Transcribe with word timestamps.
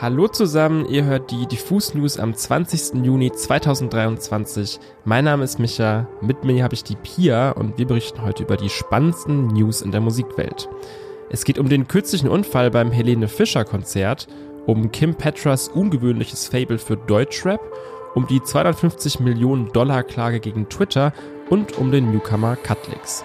Hallo 0.00 0.26
zusammen, 0.26 0.86
ihr 0.86 1.04
hört 1.04 1.30
die 1.30 1.46
Diffus 1.46 1.94
News 1.94 2.18
am 2.18 2.34
20. 2.34 3.04
Juni 3.04 3.30
2023. 3.30 4.80
Mein 5.04 5.24
Name 5.24 5.44
ist 5.44 5.60
Micha, 5.60 6.08
mit 6.20 6.42
mir 6.42 6.64
habe 6.64 6.74
ich 6.74 6.82
die 6.82 6.96
Pia 6.96 7.52
und 7.52 7.78
wir 7.78 7.86
berichten 7.86 8.22
heute 8.22 8.42
über 8.42 8.56
die 8.56 8.70
spannendsten 8.70 9.46
News 9.46 9.82
in 9.82 9.92
der 9.92 10.00
Musikwelt. 10.00 10.68
Es 11.30 11.44
geht 11.44 11.60
um 11.60 11.68
den 11.68 11.86
kürzlichen 11.86 12.28
Unfall 12.28 12.72
beim 12.72 12.90
Helene 12.90 13.28
Fischer 13.28 13.64
Konzert, 13.64 14.26
um 14.66 14.90
Kim 14.90 15.14
Petras 15.14 15.68
ungewöhnliches 15.68 16.48
Fable 16.48 16.78
für 16.78 16.96
Deutschrap, 16.96 17.60
um 18.16 18.26
die 18.26 18.42
250 18.42 19.20
Millionen 19.20 19.72
Dollar 19.72 20.02
Klage 20.02 20.40
gegen 20.40 20.68
Twitter 20.68 21.12
und 21.50 21.78
um 21.78 21.92
den 21.92 22.10
Newcomer 22.10 22.56
Cutlix. 22.56 23.24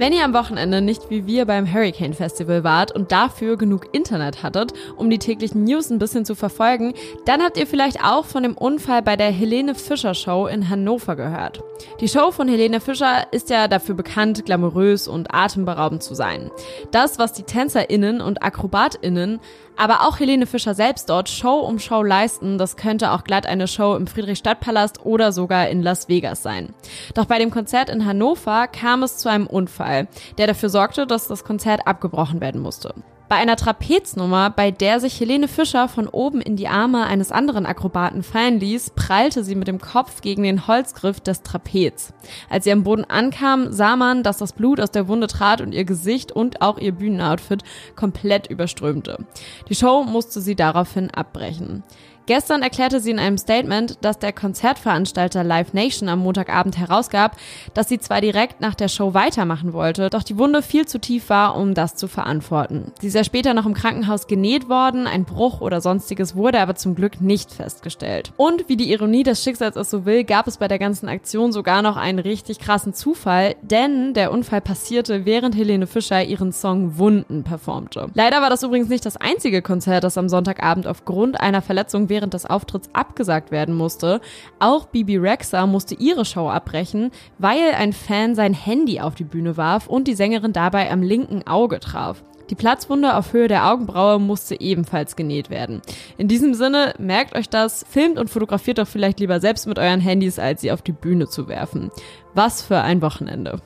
Wenn 0.00 0.14
ihr 0.14 0.24
am 0.24 0.32
Wochenende 0.32 0.80
nicht 0.80 1.10
wie 1.10 1.26
wir 1.26 1.44
beim 1.44 1.70
Hurricane 1.70 2.14
Festival 2.14 2.64
wart 2.64 2.90
und 2.90 3.12
dafür 3.12 3.58
genug 3.58 3.94
Internet 3.94 4.42
hattet, 4.42 4.72
um 4.96 5.10
die 5.10 5.18
täglichen 5.18 5.64
News 5.64 5.90
ein 5.90 5.98
bisschen 5.98 6.24
zu 6.24 6.34
verfolgen, 6.34 6.94
dann 7.26 7.42
habt 7.42 7.58
ihr 7.58 7.66
vielleicht 7.66 8.02
auch 8.02 8.24
von 8.24 8.42
dem 8.42 8.56
Unfall 8.56 9.02
bei 9.02 9.16
der 9.16 9.30
Helene 9.30 9.74
Fischer 9.74 10.14
Show 10.14 10.46
in 10.46 10.70
Hannover 10.70 11.16
gehört. 11.16 11.62
Die 12.00 12.08
Show 12.08 12.30
von 12.30 12.48
Helene 12.48 12.80
Fischer 12.80 13.30
ist 13.30 13.50
ja 13.50 13.68
dafür 13.68 13.94
bekannt, 13.94 14.46
glamourös 14.46 15.06
und 15.06 15.34
atemberaubend 15.34 16.02
zu 16.02 16.14
sein. 16.14 16.50
Das, 16.92 17.18
was 17.18 17.34
die 17.34 17.42
TänzerInnen 17.42 18.22
und 18.22 18.42
AkrobatInnen 18.42 19.38
aber 19.80 20.06
auch 20.06 20.20
Helene 20.20 20.44
Fischer 20.44 20.74
selbst 20.74 21.08
dort 21.08 21.30
Show 21.30 21.60
um 21.60 21.78
Show 21.78 22.02
leisten, 22.02 22.58
das 22.58 22.76
könnte 22.76 23.12
auch 23.12 23.24
glatt 23.24 23.46
eine 23.46 23.66
Show 23.66 23.94
im 23.96 24.06
Friedrichstadtpalast 24.06 25.06
oder 25.06 25.32
sogar 25.32 25.70
in 25.70 25.82
Las 25.82 26.06
Vegas 26.06 26.42
sein. 26.42 26.74
Doch 27.14 27.24
bei 27.24 27.38
dem 27.38 27.50
Konzert 27.50 27.88
in 27.88 28.04
Hannover 28.04 28.68
kam 28.68 29.02
es 29.02 29.16
zu 29.16 29.30
einem 29.30 29.46
Unfall, 29.46 29.89
der 30.38 30.46
dafür 30.46 30.68
sorgte, 30.68 31.06
dass 31.06 31.28
das 31.28 31.44
Konzert 31.44 31.86
abgebrochen 31.86 32.40
werden 32.40 32.60
musste. 32.60 32.94
Bei 33.30 33.36
einer 33.36 33.54
Trapeznummer, 33.54 34.50
bei 34.50 34.72
der 34.72 34.98
sich 34.98 35.20
Helene 35.20 35.46
Fischer 35.46 35.86
von 35.86 36.08
oben 36.08 36.40
in 36.40 36.56
die 36.56 36.66
Arme 36.66 37.06
eines 37.06 37.30
anderen 37.30 37.64
Akrobaten 37.64 38.24
fallen 38.24 38.58
ließ, 38.58 38.90
prallte 38.96 39.44
sie 39.44 39.54
mit 39.54 39.68
dem 39.68 39.80
Kopf 39.80 40.20
gegen 40.20 40.42
den 40.42 40.66
Holzgriff 40.66 41.20
des 41.20 41.42
Trapez. 41.42 42.12
Als 42.48 42.64
sie 42.64 42.72
am 42.72 42.82
Boden 42.82 43.04
ankam, 43.04 43.72
sah 43.72 43.94
man, 43.94 44.24
dass 44.24 44.38
das 44.38 44.52
Blut 44.52 44.80
aus 44.80 44.90
der 44.90 45.06
Wunde 45.06 45.28
trat 45.28 45.60
und 45.60 45.72
ihr 45.74 45.84
Gesicht 45.84 46.32
und 46.32 46.60
auch 46.60 46.76
ihr 46.78 46.90
Bühnenoutfit 46.90 47.62
komplett 47.94 48.48
überströmte. 48.48 49.24
Die 49.68 49.76
Show 49.76 50.02
musste 50.02 50.40
sie 50.40 50.56
daraufhin 50.56 51.12
abbrechen. 51.12 51.84
Gestern 52.30 52.62
erklärte 52.62 53.00
sie 53.00 53.10
in 53.10 53.18
einem 53.18 53.38
Statement, 53.38 53.98
dass 54.02 54.20
der 54.20 54.32
Konzertveranstalter 54.32 55.42
Live 55.42 55.72
Nation 55.72 56.08
am 56.08 56.20
Montagabend 56.20 56.78
herausgab, 56.78 57.36
dass 57.74 57.88
sie 57.88 57.98
zwar 57.98 58.20
direkt 58.20 58.60
nach 58.60 58.76
der 58.76 58.86
Show 58.86 59.14
weitermachen 59.14 59.72
wollte, 59.72 60.10
doch 60.10 60.22
die 60.22 60.38
Wunde 60.38 60.62
viel 60.62 60.86
zu 60.86 61.00
tief 61.00 61.28
war, 61.28 61.56
um 61.56 61.74
das 61.74 61.96
zu 61.96 62.06
verantworten. 62.06 62.92
Sie 63.00 63.10
sei 63.10 63.24
später 63.24 63.52
noch 63.52 63.66
im 63.66 63.74
Krankenhaus 63.74 64.28
genäht 64.28 64.68
worden, 64.68 65.08
ein 65.08 65.24
Bruch 65.24 65.60
oder 65.60 65.80
sonstiges 65.80 66.36
wurde 66.36 66.60
aber 66.60 66.76
zum 66.76 66.94
Glück 66.94 67.20
nicht 67.20 67.52
festgestellt. 67.52 68.32
Und 68.36 68.68
wie 68.68 68.76
die 68.76 68.92
Ironie 68.92 69.24
des 69.24 69.42
Schicksals 69.42 69.74
es 69.74 69.90
so 69.90 70.04
will, 70.04 70.22
gab 70.22 70.46
es 70.46 70.58
bei 70.58 70.68
der 70.68 70.78
ganzen 70.78 71.08
Aktion 71.08 71.50
sogar 71.50 71.82
noch 71.82 71.96
einen 71.96 72.20
richtig 72.20 72.60
krassen 72.60 72.94
Zufall, 72.94 73.56
denn 73.62 74.14
der 74.14 74.30
Unfall 74.30 74.60
passierte, 74.60 75.26
während 75.26 75.56
Helene 75.56 75.88
Fischer 75.88 76.22
ihren 76.22 76.52
Song 76.52 76.96
Wunden 76.96 77.42
performte. 77.42 78.06
Leider 78.14 78.40
war 78.40 78.50
das 78.50 78.62
übrigens 78.62 78.88
nicht 78.88 79.04
das 79.04 79.16
einzige 79.16 79.62
Konzert, 79.62 80.04
das 80.04 80.16
am 80.16 80.28
Sonntagabend 80.28 80.86
aufgrund 80.86 81.40
einer 81.40 81.60
Verletzung 81.60 82.08
während 82.08 82.19
während 82.20 82.34
des 82.34 82.44
Auftritts 82.44 82.90
abgesagt 82.92 83.50
werden 83.50 83.74
musste. 83.74 84.20
Auch 84.58 84.86
Bibi 84.86 85.16
Rexa 85.16 85.66
musste 85.66 85.94
ihre 85.94 86.26
Show 86.26 86.50
abbrechen, 86.50 87.10
weil 87.38 87.72
ein 87.76 87.94
Fan 87.94 88.34
sein 88.34 88.52
Handy 88.52 89.00
auf 89.00 89.14
die 89.14 89.24
Bühne 89.24 89.56
warf 89.56 89.86
und 89.86 90.06
die 90.06 90.14
Sängerin 90.14 90.52
dabei 90.52 90.90
am 90.90 91.02
linken 91.02 91.46
Auge 91.46 91.80
traf. 91.80 92.22
Die 92.50 92.56
Platzwunde 92.56 93.16
auf 93.16 93.32
Höhe 93.32 93.46
der 93.46 93.70
Augenbraue 93.70 94.18
musste 94.18 94.60
ebenfalls 94.60 95.14
genäht 95.14 95.50
werden. 95.50 95.80
In 96.18 96.26
diesem 96.26 96.52
Sinne, 96.52 96.94
merkt 96.98 97.36
euch 97.36 97.48
das, 97.48 97.86
filmt 97.88 98.18
und 98.18 98.28
fotografiert 98.28 98.78
doch 98.78 98.88
vielleicht 98.88 99.20
lieber 99.20 99.40
selbst 99.40 99.68
mit 99.68 99.78
euren 99.78 100.00
Handys, 100.00 100.40
als 100.40 100.60
sie 100.60 100.72
auf 100.72 100.82
die 100.82 100.92
Bühne 100.92 101.28
zu 101.28 101.46
werfen. 101.48 101.92
Was 102.34 102.60
für 102.60 102.78
ein 102.78 103.02
Wochenende. 103.02 103.60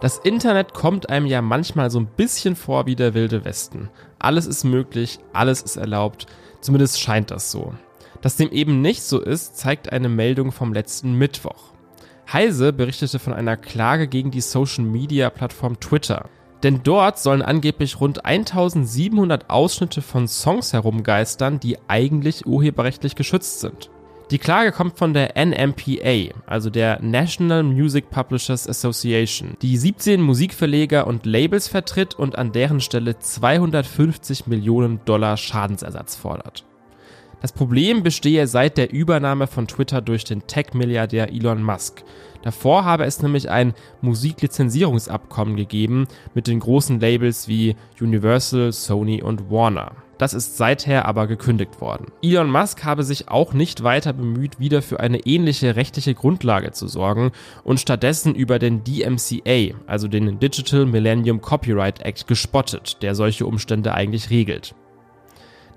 Das 0.00 0.16
Internet 0.16 0.72
kommt 0.72 1.10
einem 1.10 1.26
ja 1.26 1.42
manchmal 1.42 1.90
so 1.90 2.00
ein 2.00 2.06
bisschen 2.06 2.56
vor 2.56 2.86
wie 2.86 2.96
der 2.96 3.12
wilde 3.12 3.44
Westen. 3.44 3.90
Alles 4.18 4.46
ist 4.46 4.64
möglich, 4.64 5.18
alles 5.34 5.60
ist 5.60 5.76
erlaubt, 5.76 6.26
zumindest 6.62 6.98
scheint 7.00 7.30
das 7.30 7.50
so. 7.50 7.74
Dass 8.22 8.36
dem 8.36 8.50
eben 8.50 8.80
nicht 8.80 9.02
so 9.02 9.20
ist, 9.20 9.58
zeigt 9.58 9.92
eine 9.92 10.08
Meldung 10.08 10.52
vom 10.52 10.72
letzten 10.72 11.12
Mittwoch. 11.12 11.74
Heise 12.32 12.72
berichtete 12.72 13.18
von 13.18 13.34
einer 13.34 13.58
Klage 13.58 14.08
gegen 14.08 14.30
die 14.30 14.40
Social-Media-Plattform 14.40 15.80
Twitter. 15.80 16.30
Denn 16.62 16.82
dort 16.82 17.18
sollen 17.18 17.42
angeblich 17.42 18.00
rund 18.00 18.24
1700 18.24 19.50
Ausschnitte 19.50 20.00
von 20.00 20.28
Songs 20.28 20.72
herumgeistern, 20.72 21.60
die 21.60 21.76
eigentlich 21.88 22.46
urheberrechtlich 22.46 23.16
geschützt 23.16 23.60
sind. 23.60 23.90
Die 24.30 24.38
Klage 24.38 24.70
kommt 24.70 24.96
von 24.96 25.12
der 25.12 25.34
NMPA, 25.34 26.32
also 26.46 26.70
der 26.70 27.02
National 27.02 27.64
Music 27.64 28.10
Publishers 28.10 28.68
Association, 28.68 29.56
die 29.60 29.76
17 29.76 30.22
Musikverleger 30.22 31.08
und 31.08 31.26
Labels 31.26 31.66
vertritt 31.66 32.14
und 32.14 32.38
an 32.38 32.52
deren 32.52 32.80
Stelle 32.80 33.18
250 33.18 34.46
Millionen 34.46 35.00
Dollar 35.04 35.36
Schadensersatz 35.36 36.14
fordert. 36.14 36.64
Das 37.40 37.50
Problem 37.50 38.04
bestehe 38.04 38.46
seit 38.46 38.78
der 38.78 38.92
Übernahme 38.92 39.48
von 39.48 39.66
Twitter 39.66 40.00
durch 40.00 40.22
den 40.22 40.46
Tech-Milliardär 40.46 41.32
Elon 41.32 41.64
Musk. 41.64 42.04
Davor 42.42 42.84
habe 42.84 43.06
es 43.06 43.22
nämlich 43.22 43.50
ein 43.50 43.74
Musiklizenzierungsabkommen 44.00 45.56
gegeben 45.56 46.06
mit 46.34 46.46
den 46.46 46.60
großen 46.60 47.00
Labels 47.00 47.48
wie 47.48 47.74
Universal, 48.00 48.70
Sony 48.70 49.22
und 49.22 49.50
Warner. 49.50 49.90
Das 50.20 50.34
ist 50.34 50.58
seither 50.58 51.06
aber 51.06 51.26
gekündigt 51.26 51.80
worden. 51.80 52.08
Elon 52.20 52.50
Musk 52.50 52.84
habe 52.84 53.04
sich 53.04 53.30
auch 53.30 53.54
nicht 53.54 53.84
weiter 53.84 54.12
bemüht, 54.12 54.60
wieder 54.60 54.82
für 54.82 55.00
eine 55.00 55.20
ähnliche 55.20 55.76
rechtliche 55.76 56.12
Grundlage 56.12 56.72
zu 56.72 56.88
sorgen 56.88 57.32
und 57.64 57.80
stattdessen 57.80 58.34
über 58.34 58.58
den 58.58 58.84
DMCA, 58.84 59.74
also 59.86 60.08
den 60.08 60.38
Digital 60.38 60.84
Millennium 60.84 61.40
Copyright 61.40 62.02
Act, 62.02 62.26
gespottet, 62.26 62.98
der 63.00 63.14
solche 63.14 63.46
Umstände 63.46 63.94
eigentlich 63.94 64.28
regelt. 64.28 64.74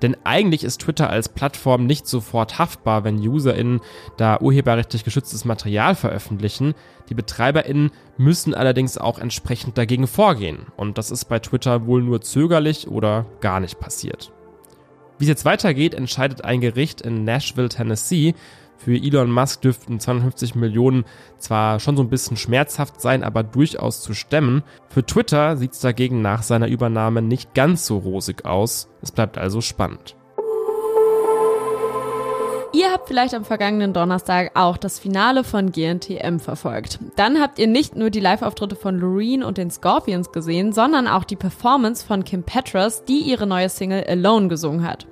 Denn 0.04 0.18
eigentlich 0.26 0.66
ist 0.66 0.82
Twitter 0.82 1.10
als 1.10 1.30
Plattform 1.30 1.86
nicht 1.86 2.06
sofort 2.06 2.60
haftbar, 2.60 3.06
wenn 3.06 3.18
UserInnen 3.18 3.80
da 4.18 4.40
urheberrechtlich 4.40 5.06
geschütztes 5.06 5.46
Material 5.46 5.96
veröffentlichen. 5.96 6.76
Die 7.10 7.14
BetreiberInnen 7.16 7.90
müssen 8.18 8.54
allerdings 8.54 8.98
auch 8.98 9.18
entsprechend 9.18 9.78
dagegen 9.78 10.06
vorgehen. 10.06 10.68
Und 10.76 10.98
das 10.98 11.10
ist 11.10 11.26
bei 11.26 11.40
Twitter 11.40 11.88
wohl 11.88 12.04
nur 12.04 12.22
zögerlich 12.22 12.90
oder 12.90 13.26
gar 13.40 13.62
nicht 13.62 13.80
passiert. 13.80 14.34
Wie 15.20 15.24
es 15.24 15.30
jetzt 15.30 15.46
weitergeht, 15.46 15.94
entscheidet 15.94 16.44
ein 16.44 16.60
Gericht 16.60 17.00
in 17.00 17.24
Nashville, 17.24 17.70
Tennessee. 17.70 18.36
Für 18.78 18.96
Elon 18.96 19.32
Musk 19.32 19.62
dürften 19.62 20.00
250 20.00 20.56
Millionen 20.56 21.06
zwar 21.38 21.80
schon 21.80 21.96
so 21.96 22.04
ein 22.04 22.10
bisschen 22.10 22.38
schmerzhaft 22.38 23.00
sein, 23.00 23.24
aber 23.24 23.44
durchaus 23.44 24.02
zu 24.02 24.14
stemmen. 24.14 24.64
Für 24.90 25.06
Twitter 25.06 25.58
sieht 25.58 25.74
es 25.74 25.80
dagegen 25.80 26.22
nach 26.22 26.44
seiner 26.44 26.68
Übernahme 26.68 27.22
nicht 27.22 27.54
ganz 27.54 27.86
so 27.86 27.98
rosig 27.98 28.46
aus. 28.46 28.90
Es 29.02 29.12
bleibt 29.12 29.38
also 29.38 29.62
spannend. 29.62 30.16
Ihr 32.76 32.92
habt 32.92 33.08
vielleicht 33.08 33.36
am 33.36 33.46
vergangenen 33.46 33.94
Donnerstag 33.94 34.52
auch 34.56 34.78
das 34.78 34.98
Finale 34.98 35.44
von 35.44 35.72
GNTM 35.72 36.40
verfolgt. 36.40 36.98
Dann 37.16 37.40
habt 37.40 37.60
ihr 37.60 37.68
nicht 37.68 37.96
nur 37.96 38.10
die 38.10 38.20
Live-Auftritte 38.20 38.76
von 38.76 38.98
Loreen 38.98 39.44
und 39.44 39.60
den 39.60 39.70
Scorpions 39.70 40.32
gesehen, 40.32 40.74
sondern 40.74 41.08
auch 41.08 41.24
die 41.24 41.36
Performance 41.36 42.04
von 42.04 42.24
Kim 42.24 42.42
Petras, 42.42 43.06
die 43.06 43.20
ihre 43.20 43.46
neue 43.46 43.70
Single 43.70 44.04
Alone 44.06 44.48
gesungen 44.48 44.88
hat. 44.88 45.06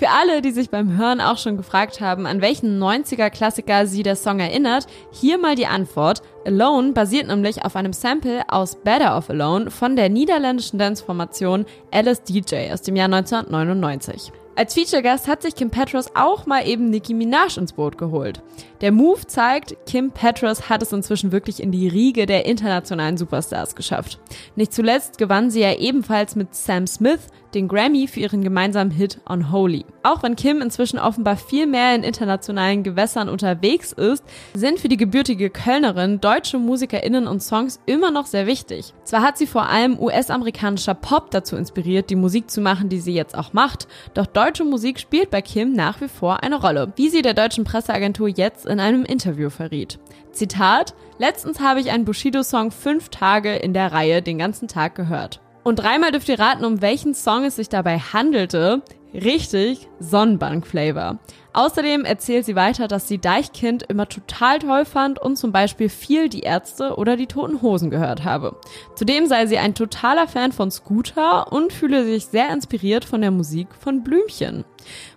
Für 0.00 0.08
alle, 0.08 0.40
die 0.40 0.50
sich 0.50 0.70
beim 0.70 0.96
Hören 0.96 1.20
auch 1.20 1.36
schon 1.36 1.58
gefragt 1.58 2.00
haben, 2.00 2.24
an 2.24 2.40
welchen 2.40 2.82
90er-Klassiker 2.82 3.86
sie 3.86 4.02
der 4.02 4.16
Song 4.16 4.40
erinnert, 4.40 4.86
hier 5.12 5.36
mal 5.36 5.56
die 5.56 5.66
Antwort. 5.66 6.22
Alone 6.46 6.92
basiert 6.92 7.26
nämlich 7.26 7.66
auf 7.66 7.76
einem 7.76 7.92
Sample 7.92 8.44
aus 8.48 8.76
Better 8.76 9.18
of 9.18 9.28
Alone 9.28 9.70
von 9.70 9.96
der 9.96 10.08
niederländischen 10.08 10.78
Dance-Formation 10.78 11.66
Alice 11.90 12.22
DJ 12.22 12.72
aus 12.72 12.80
dem 12.80 12.96
Jahr 12.96 13.12
1999. 13.12 14.32
Als 14.56 14.72
Feature-Gast 14.72 15.28
hat 15.28 15.42
sich 15.42 15.54
Kim 15.54 15.68
Petras 15.68 16.16
auch 16.16 16.46
mal 16.46 16.66
eben 16.66 16.88
Nicki 16.88 17.12
Minaj 17.12 17.58
ins 17.58 17.74
Boot 17.74 17.98
geholt. 17.98 18.40
Der 18.80 18.92
Move 18.92 19.26
zeigt, 19.26 19.76
Kim 19.84 20.10
Petras 20.10 20.70
hat 20.70 20.82
es 20.82 20.92
inzwischen 20.92 21.32
wirklich 21.32 21.62
in 21.62 21.70
die 21.70 21.86
Riege 21.86 22.24
der 22.24 22.46
internationalen 22.46 23.18
Superstars 23.18 23.74
geschafft. 23.74 24.18
Nicht 24.56 24.72
zuletzt 24.72 25.18
gewann 25.18 25.50
sie 25.50 25.60
ja 25.60 25.74
ebenfalls 25.76 26.34
mit 26.34 26.54
Sam 26.54 26.86
Smith 26.86 27.28
den 27.54 27.68
Grammy 27.68 28.06
für 28.06 28.20
ihren 28.20 28.42
gemeinsamen 28.42 28.90
Hit 28.90 29.20
Unholy. 29.28 29.84
Auch 30.02 30.22
wenn 30.22 30.36
Kim 30.36 30.62
inzwischen 30.62 30.98
offenbar 30.98 31.36
viel 31.36 31.66
mehr 31.66 31.94
in 31.94 32.02
internationalen 32.02 32.82
Gewässern 32.82 33.28
unterwegs 33.28 33.92
ist, 33.92 34.24
sind 34.54 34.78
für 34.78 34.88
die 34.88 34.96
gebürtige 34.96 35.50
Kölnerin 35.50 36.20
deutsche 36.20 36.58
MusikerInnen 36.58 37.26
und 37.26 37.42
Songs 37.42 37.80
immer 37.86 38.10
noch 38.10 38.26
sehr 38.26 38.46
wichtig. 38.46 38.94
Zwar 39.04 39.22
hat 39.22 39.38
sie 39.38 39.46
vor 39.46 39.68
allem 39.68 39.98
US-amerikanischer 39.98 40.94
Pop 40.94 41.30
dazu 41.30 41.56
inspiriert, 41.56 42.10
die 42.10 42.16
Musik 42.16 42.50
zu 42.50 42.60
machen, 42.60 42.88
die 42.88 43.00
sie 43.00 43.14
jetzt 43.14 43.36
auch 43.36 43.52
macht, 43.52 43.88
doch 44.14 44.26
deutsche 44.26 44.64
Musik 44.64 45.00
spielt 45.00 45.30
bei 45.30 45.42
Kim 45.42 45.72
nach 45.72 46.00
wie 46.00 46.08
vor 46.08 46.42
eine 46.42 46.60
Rolle. 46.60 46.92
Wie 46.96 47.08
sie 47.08 47.22
der 47.22 47.34
deutschen 47.34 47.64
Presseagentur 47.64 48.28
jetzt 48.28 48.66
in 48.70 48.80
einem 48.80 49.04
Interview 49.04 49.50
verriet. 49.50 49.98
Zitat, 50.32 50.94
letztens 51.18 51.60
habe 51.60 51.80
ich 51.80 51.90
einen 51.90 52.04
Bushido-Song 52.04 52.70
fünf 52.70 53.10
Tage 53.10 53.56
in 53.56 53.74
der 53.74 53.92
Reihe 53.92 54.22
den 54.22 54.38
ganzen 54.38 54.68
Tag 54.68 54.94
gehört. 54.94 55.40
Und 55.62 55.76
dreimal 55.76 56.12
dürft 56.12 56.28
ihr 56.28 56.38
raten, 56.38 56.64
um 56.64 56.80
welchen 56.80 57.14
Song 57.14 57.44
es 57.44 57.56
sich 57.56 57.68
dabei 57.68 57.98
handelte. 57.98 58.82
Richtig, 59.12 59.88
Sonnenbank-Flavor. 59.98 61.18
Außerdem 61.52 62.04
erzählt 62.04 62.44
sie 62.44 62.54
weiter, 62.54 62.86
dass 62.86 63.08
sie 63.08 63.18
Deichkind 63.18 63.82
immer 63.84 64.08
total 64.08 64.60
toll 64.60 64.84
fand 64.84 65.18
und 65.18 65.36
zum 65.36 65.52
Beispiel 65.52 65.88
viel 65.88 66.28
die 66.28 66.40
Ärzte 66.40 66.96
oder 66.96 67.16
die 67.16 67.26
Toten 67.26 67.60
Hosen 67.60 67.90
gehört 67.90 68.24
habe. 68.24 68.56
Zudem 68.94 69.26
sei 69.26 69.46
sie 69.46 69.58
ein 69.58 69.74
totaler 69.74 70.28
Fan 70.28 70.52
von 70.52 70.70
Scooter 70.70 71.52
und 71.52 71.72
fühle 71.72 72.04
sich 72.04 72.26
sehr 72.26 72.52
inspiriert 72.52 73.04
von 73.04 73.20
der 73.20 73.30
Musik 73.30 73.68
von 73.78 74.04
Blümchen. 74.04 74.64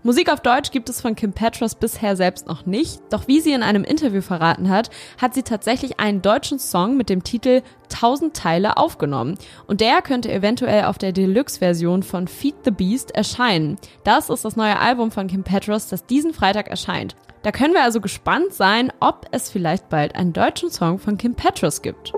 Musik 0.03 0.31
auf 0.31 0.41
Deutsch 0.41 0.71
gibt 0.71 0.89
es 0.89 1.01
von 1.01 1.15
Kim 1.15 1.33
Petras 1.33 1.75
bisher 1.75 2.15
selbst 2.15 2.47
noch 2.47 2.65
nicht, 2.65 3.01
doch 3.09 3.27
wie 3.27 3.39
sie 3.39 3.53
in 3.53 3.63
einem 3.63 3.83
Interview 3.83 4.21
verraten 4.21 4.69
hat, 4.69 4.89
hat 5.21 5.33
sie 5.33 5.43
tatsächlich 5.43 5.99
einen 5.99 6.21
deutschen 6.21 6.59
Song 6.59 6.97
mit 6.97 7.09
dem 7.09 7.23
Titel 7.23 7.61
1000 7.93 8.35
Teile 8.35 8.77
aufgenommen 8.77 9.37
und 9.67 9.81
der 9.81 10.01
könnte 10.01 10.31
eventuell 10.31 10.85
auf 10.85 10.97
der 10.97 11.11
Deluxe-Version 11.11 12.03
von 12.03 12.27
Feed 12.27 12.55
the 12.65 12.71
Beast 12.71 13.11
erscheinen. 13.11 13.77
Das 14.03 14.29
ist 14.29 14.45
das 14.45 14.55
neue 14.55 14.79
Album 14.79 15.11
von 15.11 15.27
Kim 15.27 15.43
Petras, 15.43 15.89
das 15.89 16.05
diesen 16.23 16.33
Freitag 16.33 16.69
erscheint. 16.69 17.15
Da 17.41 17.51
können 17.51 17.73
wir 17.73 17.83
also 17.83 17.99
gespannt 17.99 18.53
sein, 18.53 18.91
ob 19.01 19.27
es 19.31 19.49
vielleicht 19.49 19.89
bald 19.89 20.15
einen 20.15 20.31
deutschen 20.31 20.71
Song 20.71 20.97
von 20.97 21.17
Kim 21.17 21.35
Petras 21.35 21.81
gibt. 21.81 22.13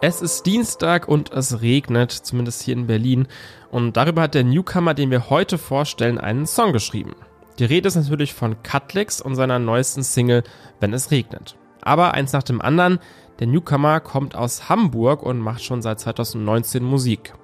Es 0.00 0.22
ist 0.22 0.46
Dienstag 0.46 1.06
und 1.06 1.32
es 1.32 1.60
regnet, 1.60 2.12
zumindest 2.12 2.62
hier 2.62 2.74
in 2.74 2.86
Berlin. 2.86 3.28
Und 3.70 3.96
darüber 3.96 4.22
hat 4.22 4.34
der 4.34 4.44
Newcomer, 4.44 4.94
den 4.94 5.10
wir 5.10 5.28
heute 5.28 5.58
vorstellen, 5.58 6.18
einen 6.18 6.46
Song 6.46 6.72
geschrieben. 6.72 7.14
Die 7.58 7.64
Rede 7.64 7.88
ist 7.88 7.96
natürlich 7.96 8.32
von 8.32 8.62
Cutlix 8.62 9.20
und 9.20 9.34
seiner 9.34 9.58
neuesten 9.58 10.02
Single 10.02 10.44
Wenn 10.80 10.94
es 10.94 11.10
regnet. 11.10 11.56
Aber 11.82 12.14
eins 12.14 12.32
nach 12.32 12.42
dem 12.42 12.62
anderen, 12.62 12.98
der 13.38 13.46
Newcomer 13.46 14.00
kommt 14.00 14.34
aus 14.34 14.68
Hamburg 14.70 15.22
und 15.22 15.38
macht 15.40 15.62
schon 15.62 15.82
seit 15.82 16.00
2019 16.00 16.82
Musik. 16.82 17.34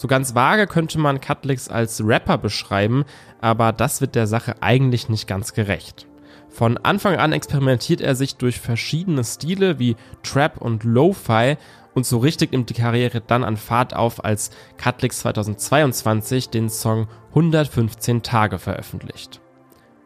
So 0.00 0.08
ganz 0.08 0.34
vage 0.34 0.66
könnte 0.66 0.98
man 0.98 1.20
Cutlix 1.20 1.68
als 1.68 2.02
Rapper 2.02 2.38
beschreiben, 2.38 3.04
aber 3.42 3.70
das 3.70 4.00
wird 4.00 4.14
der 4.14 4.26
Sache 4.26 4.62
eigentlich 4.62 5.10
nicht 5.10 5.26
ganz 5.26 5.52
gerecht. 5.52 6.06
Von 6.48 6.78
Anfang 6.78 7.16
an 7.16 7.34
experimentiert 7.34 8.00
er 8.00 8.14
sich 8.14 8.36
durch 8.36 8.60
verschiedene 8.60 9.22
Stile 9.24 9.78
wie 9.78 9.96
Trap 10.22 10.56
und 10.56 10.84
Lo-Fi 10.84 11.58
und 11.92 12.06
so 12.06 12.16
richtig 12.16 12.52
nimmt 12.52 12.70
die 12.70 12.80
Karriere 12.80 13.20
dann 13.20 13.44
an 13.44 13.58
Fahrt 13.58 13.94
auf, 13.94 14.24
als 14.24 14.52
Cutlix 14.82 15.18
2022 15.18 16.48
den 16.48 16.70
Song 16.70 17.06
115 17.34 18.22
Tage 18.22 18.58
veröffentlicht. 18.58 19.42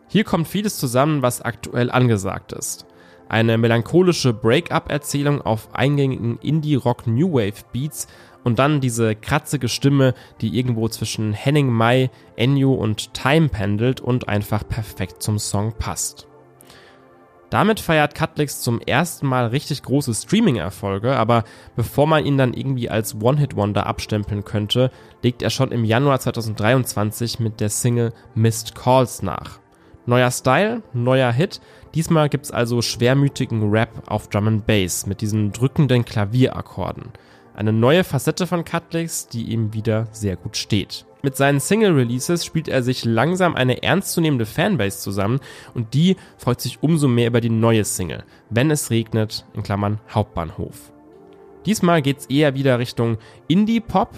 Hier 0.08 0.24
kommt 0.24 0.48
vieles 0.48 0.76
zusammen, 0.76 1.22
was 1.22 1.40
aktuell 1.40 1.92
angesagt 1.92 2.52
ist. 2.52 2.84
Eine 3.28 3.58
melancholische 3.58 4.32
Break-up-Erzählung 4.32 5.40
auf 5.40 5.72
eingängigen 5.72 6.38
Indie-Rock-New 6.38 7.32
Wave-Beats 7.32 8.08
und 8.44 8.58
dann 8.58 8.80
diese 8.80 9.16
kratzige 9.16 9.68
Stimme, 9.68 10.14
die 10.40 10.56
irgendwo 10.56 10.88
zwischen 10.88 11.32
Henning 11.32 11.72
Mai, 11.72 12.10
Ennio 12.36 12.74
und 12.74 13.14
Time 13.14 13.48
pendelt 13.48 14.00
und 14.00 14.28
einfach 14.28 14.68
perfekt 14.68 15.22
zum 15.22 15.38
Song 15.38 15.72
passt. 15.78 16.28
Damit 17.54 17.78
feiert 17.78 18.16
Cutlix 18.16 18.62
zum 18.62 18.80
ersten 18.80 19.28
Mal 19.28 19.46
richtig 19.46 19.82
große 19.82 20.12
Streaming-Erfolge, 20.12 21.16
aber 21.16 21.44
bevor 21.76 22.06
man 22.06 22.26
ihn 22.26 22.36
dann 22.36 22.52
irgendwie 22.52 22.90
als 22.90 23.14
One-Hit-Wonder 23.20 23.86
abstempeln 23.86 24.44
könnte, 24.44 24.90
legt 25.22 25.40
er 25.40 25.50
schon 25.50 25.70
im 25.70 25.84
Januar 25.84 26.18
2023 26.18 27.38
mit 27.38 27.60
der 27.60 27.68
Single 27.68 28.12
Missed 28.34 28.74
Calls 28.74 29.22
nach. 29.22 29.60
Neuer 30.04 30.32
Style, 30.32 30.82
neuer 30.92 31.30
Hit. 31.30 31.60
Diesmal 31.94 32.28
gibt's 32.28 32.50
also 32.50 32.82
schwermütigen 32.82 33.70
Rap 33.70 34.02
auf 34.06 34.28
Drum 34.28 34.48
and 34.48 34.66
Bass 34.66 35.06
mit 35.06 35.20
diesen 35.20 35.52
drückenden 35.52 36.04
Klavierakkorden. 36.04 37.12
Eine 37.54 37.72
neue 37.72 38.02
Facette 38.02 38.48
von 38.48 38.64
Cutlix, 38.64 39.28
die 39.28 39.44
ihm 39.44 39.72
wieder 39.72 40.08
sehr 40.10 40.34
gut 40.34 40.56
steht. 40.56 41.06
Mit 41.22 41.36
seinen 41.36 41.60
Single-Releases 41.60 42.44
spielt 42.44 42.68
er 42.68 42.82
sich 42.82 43.04
langsam 43.04 43.54
eine 43.54 43.82
ernstzunehmende 43.82 44.44
Fanbase 44.44 44.98
zusammen 44.98 45.40
und 45.72 45.94
die 45.94 46.16
freut 46.36 46.60
sich 46.60 46.82
umso 46.82 47.06
mehr 47.06 47.28
über 47.28 47.40
die 47.40 47.50
neue 47.50 47.84
Single, 47.84 48.24
Wenn 48.50 48.70
es 48.70 48.90
regnet, 48.90 49.46
in 49.54 49.62
Klammern 49.62 50.00
Hauptbahnhof. 50.10 50.92
Diesmal 51.64 52.02
geht's 52.02 52.26
eher 52.26 52.54
wieder 52.54 52.78
Richtung 52.78 53.18
Indie-Pop, 53.48 54.10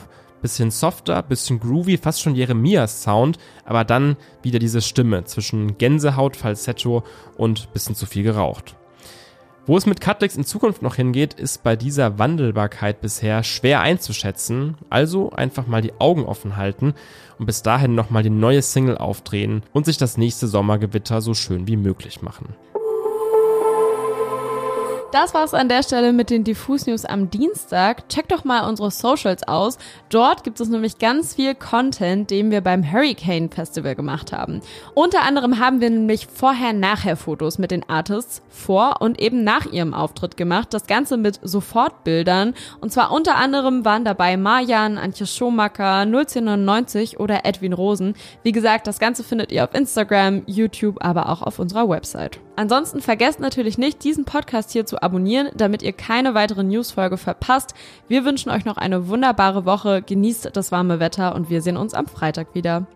bisschen 0.43 0.71
softer, 0.71 1.23
bisschen 1.23 1.61
groovy, 1.61 1.99
fast 1.99 2.23
schon 2.23 2.35
Jeremias 2.35 3.03
Sound, 3.03 3.39
aber 3.65 3.85
dann 3.85 4.17
wieder 4.43 4.59
diese 4.59 4.81
Stimme 4.81 5.25
zwischen 5.25 5.77
Gänsehaut, 5.79 6.37
Falsetto 6.37 7.05
und 7.37 7.73
bisschen 7.73 7.95
zu 7.95 8.07
viel 8.07 8.23
geraucht. 8.23 8.77
Wo 9.69 9.77
es 9.77 9.85
mit 9.85 10.01
Cutlix 10.01 10.37
in 10.37 10.45
Zukunft 10.45 10.83
noch 10.83 10.95
hingeht, 10.95 11.35
ist 11.35 11.65
bei 11.65 11.75
dieser 11.75 12.21
Wandelbarkeit 12.21 13.01
bisher 13.01 13.43
schwer 13.43 13.81
einzuschätzen. 13.81 14.77
Also 14.91 15.31
einfach 15.31 15.67
mal 15.67 15.83
die 15.83 15.93
Augen 15.99 16.25
offen 16.25 16.57
halten 16.57 16.95
und 17.41 17.47
bis 17.47 17.63
dahin 17.63 17.97
nochmal 17.97 18.23
die 18.23 18.31
neue 18.31 18.63
Single 18.63 18.97
aufdrehen 18.97 19.65
und 19.73 19.85
sich 19.85 19.97
das 19.97 20.19
nächste 20.19 20.47
Sommergewitter 20.47 21.21
so 21.21 21.35
schön 21.35 21.67
wie 21.67 21.77
möglich 21.77 22.23
machen. 22.23 22.55
Das 25.13 25.35
war's 25.35 25.55
an 25.55 25.69
der 25.69 25.85
Stelle 25.85 26.13
mit 26.13 26.31
den 26.31 26.43
Diffus 26.43 26.87
News 26.87 27.05
am 27.05 27.31
Dienstag. 27.31 28.09
Checkt 28.09 28.33
doch 28.33 28.43
mal 28.43 28.69
unsere 28.69 28.91
Socials 28.91 29.47
aus. 29.47 29.79
Dort 30.09 30.43
gibt 30.43 30.59
es 30.59 30.69
nämlich 30.69 30.99
ganz 30.99 31.35
viel 31.35 31.55
Content, 31.55 32.29
den 32.31 32.51
wir 32.51 32.61
beim 32.61 32.91
Hurricane 32.91 33.49
Festival 33.49 33.95
gemacht 33.95 34.33
haben. 34.33 34.61
Unter 34.95 35.23
anderem 35.23 35.61
haben 35.61 35.81
wir 35.81 35.91
nämlich 35.91 36.27
Vorher-Nachher-Fotos 36.27 37.59
mit 37.59 37.71
den 37.71 37.89
Artists 37.89 38.43
vor 38.49 39.01
und 39.01 39.21
eben 39.21 39.45
nach 39.45 39.67
ihrem 39.67 39.95
Auftritt 39.95 40.37
gemacht. 40.37 40.75
Das 40.75 40.89
Ganze 40.89 41.17
mit 41.17 41.39
Sofortbildern. 41.41 42.55
Und 42.81 42.93
zwar 42.93 43.13
unter 43.13 43.37
anderem 43.37 43.85
waren 43.85 44.05
dabei 44.05 44.37
Marjan, 44.37 44.99
Antje 44.99 45.27
Schomacker, 45.27 46.01
01099 46.01 47.21
oder 47.21 47.47
Edwin 47.47 47.75
Rosen. 47.75 48.15
Wie 48.43 48.53
gesagt, 48.53 48.89
das 48.89 48.99
Ganze 48.99 49.23
findet 49.23 49.53
ihr 49.53 49.63
auf 49.63 49.75
Instagram, 49.75 50.43
YouTube, 50.47 50.97
aber 51.01 51.29
auch 51.29 51.43
auf 51.43 51.61
unserer 51.61 51.89
Website. 51.89 52.41
Ansonsten 52.57 53.03
vergesst 53.03 53.39
natürlich 53.39 53.77
nicht, 53.77 54.03
diesen 54.03 54.25
Podcast 54.25 54.73
hier 54.73 54.87
zu 54.87 55.03
abonnieren, 55.03 55.51
damit 55.55 55.83
ihr 55.83 55.93
keine 55.93 56.35
weitere 56.35 56.65
Newsfolge 56.65 57.19
verpasst. 57.19 57.75
Wir 58.09 58.25
wünschen 58.25 58.51
euch 58.51 58.65
noch 58.65 58.79
eine 58.79 59.09
wunderbare 59.09 59.67
Woche, 59.67 60.03
genießt 60.03 60.51
das 60.55 60.73
warme 60.73 60.99
Wetter 60.99 61.35
und 61.35 61.51
wir 61.51 61.61
sehen 61.61 61.77
uns 61.77 61.93
am 61.93 62.07
Freitag 62.07 62.55
wieder. 62.55 62.87